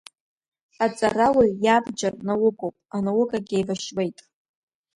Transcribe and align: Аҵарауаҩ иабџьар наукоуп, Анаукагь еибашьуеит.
Аҵарауаҩ 0.85 1.51
иабџьар 1.65 2.13
наукоуп, 2.27 2.75
Анаукагь 2.95 3.51
еибашьуеит. 3.57 4.17